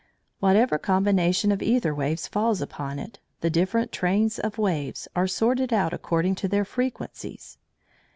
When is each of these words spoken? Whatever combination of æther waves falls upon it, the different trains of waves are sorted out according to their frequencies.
Whatever 0.39 0.79
combination 0.79 1.51
of 1.51 1.59
æther 1.59 1.95
waves 1.95 2.25
falls 2.27 2.59
upon 2.59 2.97
it, 2.97 3.19
the 3.41 3.51
different 3.51 3.91
trains 3.91 4.39
of 4.39 4.57
waves 4.57 5.07
are 5.15 5.27
sorted 5.27 5.71
out 5.71 5.93
according 5.93 6.33
to 6.33 6.47
their 6.47 6.65
frequencies. 6.65 7.59